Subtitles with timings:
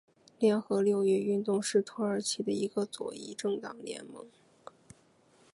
[0.39, 4.25] 联合六月运动是土耳其的一个左翼政党联盟。